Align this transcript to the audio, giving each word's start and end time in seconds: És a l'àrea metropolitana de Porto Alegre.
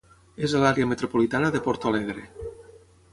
És 0.45 0.53
a 0.53 0.61
l'àrea 0.63 0.87
metropolitana 0.93 1.51
de 1.57 1.61
Porto 1.67 1.91
Alegre. 1.91 2.25